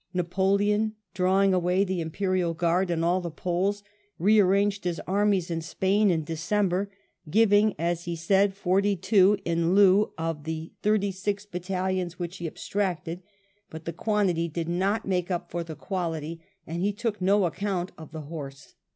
[0.15, 3.83] Napoleon, drawing away the Imperial Guard and all the Poles,
[4.17, 6.89] re arranged his armies in Spain in December,
[7.29, 12.47] giving, as he said, forty two in lieu of the thirty six battalions which he
[12.47, 13.21] abstracted,
[13.69, 17.91] but the quantity did not make up for the quality, and he took no account
[17.95, 18.73] of the horse.